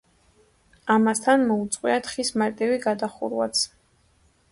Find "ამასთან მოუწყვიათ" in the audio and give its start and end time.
0.93-2.09